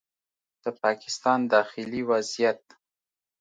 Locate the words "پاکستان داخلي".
0.83-2.01